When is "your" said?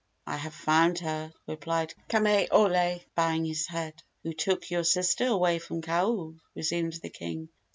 4.71-4.83